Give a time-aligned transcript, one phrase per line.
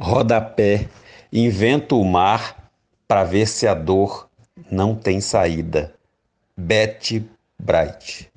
[0.00, 0.88] Rodapé,
[1.30, 2.70] invento o mar
[3.06, 4.30] para ver se a dor
[4.70, 5.94] não tem saída.
[6.56, 8.30] Betty Bright